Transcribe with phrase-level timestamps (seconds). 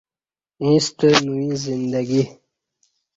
[0.63, 2.23] ییݩستہ نوئ زندگی